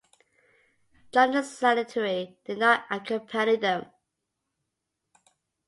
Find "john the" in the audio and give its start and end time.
1.11-1.43